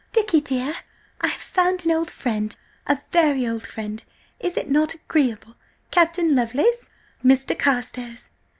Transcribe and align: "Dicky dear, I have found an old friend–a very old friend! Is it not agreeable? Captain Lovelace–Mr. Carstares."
"Dicky 0.13 0.41
dear, 0.41 0.73
I 1.21 1.27
have 1.27 1.39
found 1.43 1.85
an 1.85 1.91
old 1.91 2.09
friend–a 2.09 2.99
very 3.11 3.47
old 3.47 3.67
friend! 3.67 4.03
Is 4.39 4.57
it 4.57 4.67
not 4.67 4.95
agreeable? 4.95 5.57
Captain 5.91 6.35
Lovelace–Mr. 6.35 7.55
Carstares." 7.59 8.31